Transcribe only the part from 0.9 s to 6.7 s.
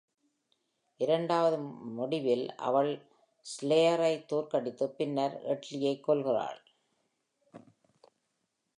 இரண்டாவது முடிவில், அவள் ஸ்லேயரை தோற்கடித்து, பின்னர் எட்டியைக் கொல்கிறாள்.